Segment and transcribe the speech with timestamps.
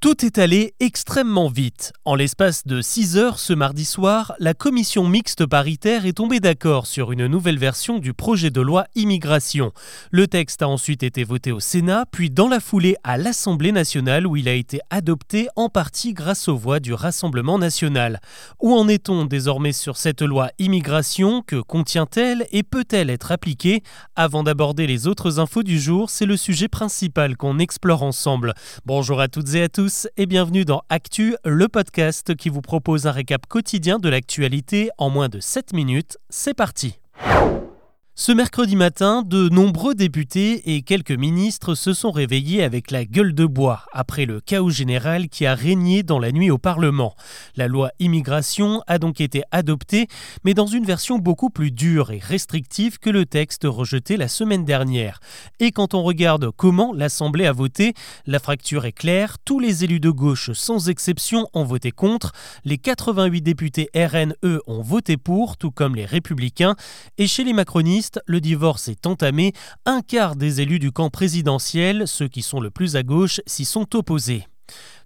[0.00, 1.92] Tout est allé extrêmement vite.
[2.06, 6.86] En l'espace de 6 heures ce mardi soir, la commission mixte paritaire est tombée d'accord
[6.86, 9.72] sur une nouvelle version du projet de loi immigration.
[10.10, 14.26] Le texte a ensuite été voté au Sénat, puis dans la foulée à l'Assemblée nationale
[14.26, 18.20] où il a été adopté en partie grâce aux voix du Rassemblement national.
[18.58, 21.42] Où en est-on désormais sur cette loi immigration?
[21.42, 23.82] Que contient-elle et peut-elle être appliquée?
[24.16, 28.54] Avant d'aborder les autres infos du jour, c'est le sujet principal qu'on explore ensemble.
[28.86, 33.06] Bonjour à toutes et à tous et bienvenue dans Actu, le podcast qui vous propose
[33.06, 36.16] un récap quotidien de l'actualité en moins de 7 minutes.
[36.28, 37.00] C'est parti
[38.20, 43.34] ce mercredi matin, de nombreux députés et quelques ministres se sont réveillés avec la gueule
[43.34, 47.14] de bois après le chaos général qui a régné dans la nuit au Parlement.
[47.56, 50.06] La loi immigration a donc été adoptée,
[50.44, 54.66] mais dans une version beaucoup plus dure et restrictive que le texte rejeté la semaine
[54.66, 55.20] dernière.
[55.58, 57.94] Et quand on regarde comment l'Assemblée a voté,
[58.26, 62.32] la fracture est claire, tous les élus de gauche sans exception ont voté contre,
[62.66, 66.76] les 88 députés RNE ont voté pour, tout comme les républicains,
[67.16, 69.52] et chez les macronistes, le divorce est entamé.
[69.86, 73.64] Un quart des élus du camp présidentiel, ceux qui sont le plus à gauche, s'y
[73.64, 74.46] sont opposés.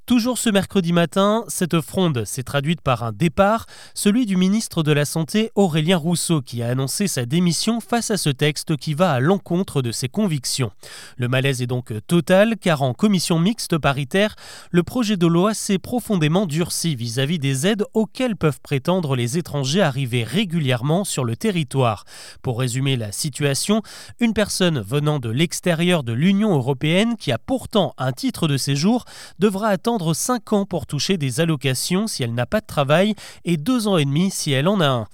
[0.07, 4.93] Toujours ce mercredi matin, cette fronde s'est traduite par un départ, celui du ministre de
[4.93, 9.13] la Santé Aurélien Rousseau qui a annoncé sa démission face à ce texte qui va
[9.13, 10.73] à l'encontre de ses convictions.
[11.17, 14.37] Le malaise est donc total car en commission mixte paritaire,
[14.71, 19.81] le projet de loi s'est profondément durci vis-à-vis des aides auxquelles peuvent prétendre les étrangers
[19.81, 22.05] arrivés régulièrement sur le territoire.
[22.43, 23.81] Pour résumer la situation,
[24.21, 29.07] une personne venant de l'extérieur de l'Union européenne qui a pourtant un titre de séjour
[29.39, 33.15] devra attendre 5 ans pour toucher des allocations si elle n'a pas de travail
[33.45, 35.07] et 2 ans et demi si elle en a un.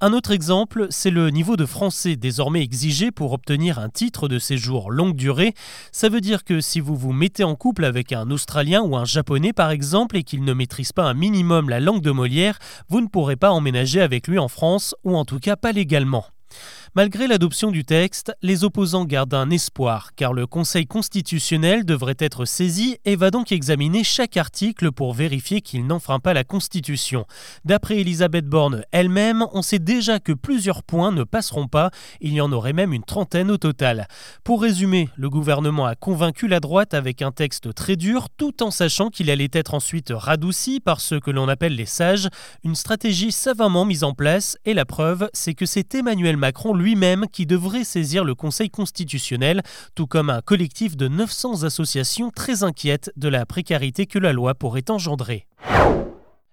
[0.00, 4.38] Un autre exemple, c'est le niveau de français désormais exigé pour obtenir un titre de
[4.38, 5.54] séjour longue durée.
[5.90, 9.04] Ça veut dire que si vous vous mettez en couple avec un Australien ou un
[9.04, 13.00] Japonais par exemple et qu'il ne maîtrise pas un minimum la langue de Molière, vous
[13.00, 16.24] ne pourrez pas emménager avec lui en France ou en tout cas pas légalement.
[16.98, 22.44] Malgré l'adoption du texte, les opposants gardent un espoir, car le Conseil constitutionnel devrait être
[22.44, 27.24] saisi et va donc examiner chaque article pour vérifier qu'il n'enfreint pas la Constitution.
[27.64, 32.40] D'après Elisabeth Borne elle-même, on sait déjà que plusieurs points ne passeront pas, il y
[32.40, 34.08] en aurait même une trentaine au total.
[34.42, 38.72] Pour résumer, le gouvernement a convaincu la droite avec un texte très dur, tout en
[38.72, 42.28] sachant qu'il allait être ensuite radouci par ceux que l'on appelle les sages,
[42.64, 47.26] une stratégie savamment mise en place, et la preuve, c'est que c'est Emmanuel Macron lui-même
[47.30, 49.62] qui devrait saisir le Conseil constitutionnel,
[49.94, 54.54] tout comme un collectif de 900 associations très inquiètes de la précarité que la loi
[54.54, 55.46] pourrait engendrer.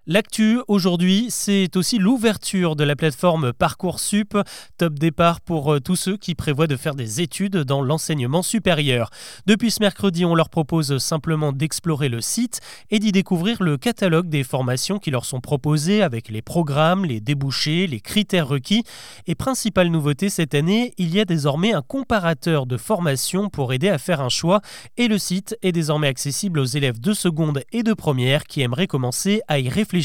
[0.08, 4.38] L'actu aujourd'hui, c'est aussi l'ouverture de la plateforme Parcoursup,
[4.78, 9.10] top départ pour euh, tous ceux qui prévoient de faire des études dans l'enseignement supérieur.
[9.46, 12.60] Depuis ce mercredi, on leur propose simplement d'explorer le site
[12.92, 17.18] et d'y découvrir le catalogue des formations qui leur sont proposées avec les programmes, les
[17.18, 18.84] débouchés, les critères requis.
[19.26, 23.88] Et principale nouveauté cette année, il y a désormais un comparateur de formations pour aider
[23.88, 24.60] à faire un choix
[24.98, 28.86] et le site est désormais accessible aux élèves de seconde et de première qui aimeraient
[28.86, 29.95] commencer à y réfléchir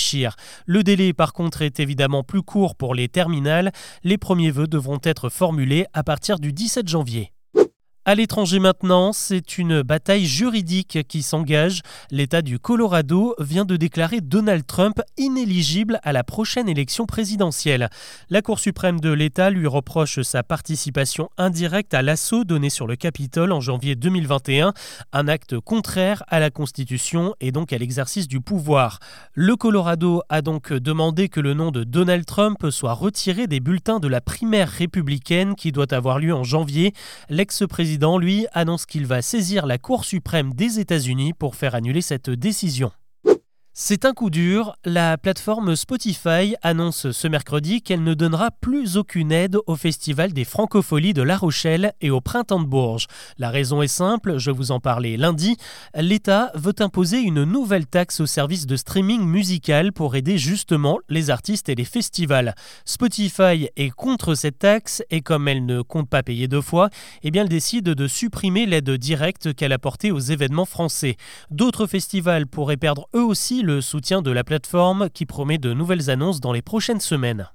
[0.65, 3.71] le délai par contre est évidemment plus court pour les terminales.
[4.03, 7.33] Les premiers vœux devront être formulés à partir du 17 janvier.
[8.03, 11.81] À l'étranger maintenant, c'est une bataille juridique qui s'engage.
[12.09, 17.91] L'État du Colorado vient de déclarer Donald Trump inéligible à la prochaine élection présidentielle.
[18.31, 22.95] La Cour suprême de l'État lui reproche sa participation indirecte à l'assaut donné sur le
[22.95, 24.73] Capitole en janvier 2021,
[25.13, 28.97] un acte contraire à la Constitution et donc à l'exercice du pouvoir.
[29.35, 33.99] Le Colorado a donc demandé que le nom de Donald Trump soit retiré des bulletins
[33.99, 36.95] de la primaire républicaine qui doit avoir lieu en janvier.
[37.29, 41.99] L'ex-président président, lui, annonce qu'il va saisir la Cour suprême des États-Unis pour faire annuler
[41.99, 42.93] cette décision.
[43.83, 44.75] C'est un coup dur.
[44.85, 50.43] La plateforme Spotify annonce ce mercredi qu'elle ne donnera plus aucune aide au Festival des
[50.43, 53.07] Francopholies de La Rochelle et au Printemps de Bourges.
[53.39, 55.57] La raison est simple, je vous en parlais lundi.
[55.95, 61.31] L'État veut imposer une nouvelle taxe au service de streaming musical pour aider justement les
[61.31, 62.53] artistes et les festivals.
[62.85, 66.91] Spotify est contre cette taxe et comme elle ne compte pas payer deux fois,
[67.23, 71.17] eh bien elle décide de supprimer l'aide directe qu'elle apportait aux événements français.
[71.49, 76.09] D'autres festivals pourraient perdre eux aussi le soutien de la plateforme qui promet de nouvelles
[76.09, 77.49] annonces dans les prochaines semaines.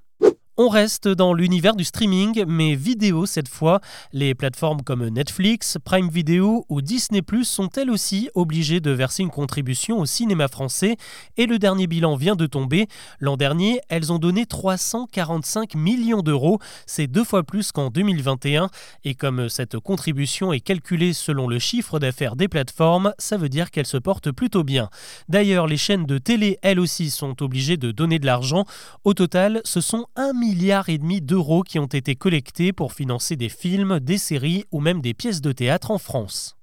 [0.59, 3.83] On reste dans l'univers du streaming, mais vidéo cette fois.
[4.15, 9.23] Les plateformes comme Netflix, Prime Video ou Disney Plus sont elles aussi obligées de verser
[9.23, 10.97] une contribution au cinéma français.
[11.37, 12.87] Et le dernier bilan vient de tomber.
[13.21, 16.59] L'an dernier, elles ont donné 345 millions d'euros.
[16.87, 18.71] C'est deux fois plus qu'en 2021.
[19.05, 23.71] Et comme cette contribution est calculée selon le chiffre d'affaires des plateformes, ça veut dire
[23.71, 24.89] qu'elle se porte plutôt bien.
[25.29, 28.65] D'ailleurs, les chaînes de télé, elles aussi, sont obligées de donner de l'argent.
[29.05, 33.35] Au total, ce sont 1 milliard et demi d'euros qui ont été collectés pour financer
[33.35, 36.57] des films, des séries ou même des pièces de théâtre en France.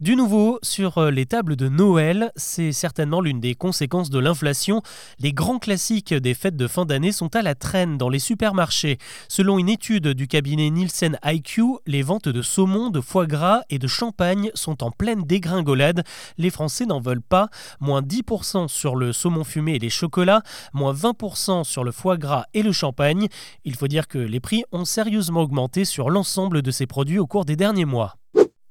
[0.00, 4.80] Du nouveau, sur euh, les tables de Noël, c'est certainement l'une des conséquences de l'inflation.
[5.18, 8.96] Les grands classiques des fêtes de fin d'année sont à la traîne dans les supermarchés.
[9.28, 13.78] Selon une étude du cabinet Nielsen IQ, les ventes de saumon, de foie gras et
[13.78, 16.02] de champagne sont en pleine dégringolade.
[16.38, 17.50] Les Français n'en veulent pas.
[17.78, 20.40] Moins 10% sur le saumon fumé et les chocolats,
[20.72, 23.28] moins 20% sur le foie gras et le champagne.
[23.66, 27.26] Il faut dire que les prix ont sérieusement augmenté sur l'ensemble de ces produits au
[27.26, 28.19] cours des derniers mois.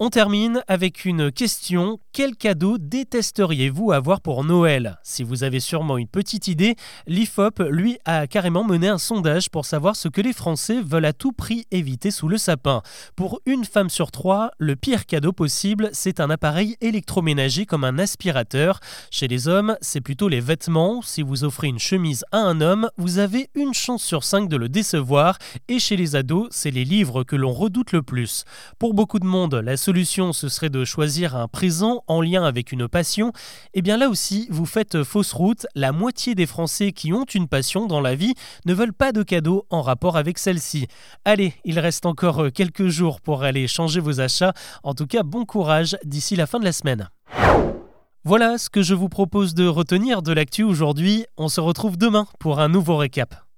[0.02, 2.00] On termine avec une question.
[2.14, 4.98] Quel cadeau détesteriez-vous avoir pour Noël?
[5.04, 9.66] Si vous avez sûrement une petite idée, l'IFOP, lui, a carrément mené un sondage pour
[9.66, 12.82] savoir ce que les Français veulent à tout prix éviter sous le sapin.
[13.18, 18.00] Pour une femme sur trois, le pire cadeau possible, c'est un appareil électroménager comme un
[18.00, 18.80] aspirateur.
[19.12, 21.02] Chez les hommes, c'est plutôt les vêtements.
[21.02, 24.56] Si vous offrez une chemise à un homme, vous avez une chance sur cinq de
[24.56, 25.38] le décevoir.
[25.68, 28.46] Et chez les ados, c'est les livres que l'on redoute le plus.
[28.80, 32.72] Pour beaucoup de monde, la solution, ce serait de choisir un présent en lien avec
[32.72, 33.34] une passion,
[33.74, 35.66] eh bien là aussi, vous faites fausse route.
[35.74, 38.36] La moitié des Français qui ont une passion dans la vie
[38.68, 40.86] ne veulent pas de cadeaux en rapport avec celle-ci.
[41.26, 44.54] Allez, il reste encore quelques jours pour aller changer vos achats.
[44.84, 47.10] En tout cas, bon courage d'ici la fin de la semaine.
[48.24, 51.26] Voilà ce que je vous propose de retenir de l'actu aujourd'hui.
[51.36, 53.49] On se retrouve demain pour un nouveau récap.